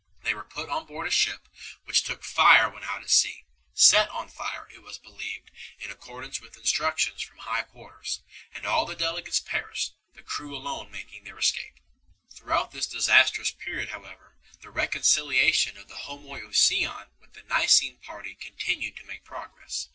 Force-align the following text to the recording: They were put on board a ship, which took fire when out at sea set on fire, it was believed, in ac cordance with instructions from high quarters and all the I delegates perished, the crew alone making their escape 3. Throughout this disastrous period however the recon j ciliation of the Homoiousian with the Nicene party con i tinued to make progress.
They 0.23 0.33
were 0.33 0.43
put 0.43 0.67
on 0.67 0.87
board 0.87 1.05
a 1.07 1.11
ship, 1.11 1.47
which 1.83 2.01
took 2.01 2.23
fire 2.23 2.67
when 2.67 2.83
out 2.83 3.03
at 3.03 3.11
sea 3.11 3.45
set 3.75 4.09
on 4.09 4.29
fire, 4.29 4.67
it 4.73 4.81
was 4.81 4.97
believed, 4.97 5.51
in 5.77 5.89
ac 5.91 5.97
cordance 5.99 6.41
with 6.41 6.57
instructions 6.57 7.21
from 7.21 7.37
high 7.37 7.61
quarters 7.61 8.23
and 8.51 8.65
all 8.65 8.87
the 8.87 8.95
I 8.95 8.97
delegates 8.97 9.39
perished, 9.41 9.93
the 10.15 10.23
crew 10.23 10.55
alone 10.57 10.89
making 10.89 11.25
their 11.25 11.37
escape 11.37 11.75
3. 12.31 12.35
Throughout 12.45 12.71
this 12.71 12.87
disastrous 12.87 13.51
period 13.51 13.89
however 13.89 14.39
the 14.61 14.71
recon 14.71 15.03
j 15.03 15.07
ciliation 15.07 15.77
of 15.79 15.87
the 15.87 15.93
Homoiousian 15.97 17.11
with 17.19 17.33
the 17.33 17.43
Nicene 17.43 17.97
party 17.99 18.33
con 18.33 18.53
i 18.53 18.55
tinued 18.55 18.95
to 18.95 19.03
make 19.05 19.23
progress. 19.23 19.89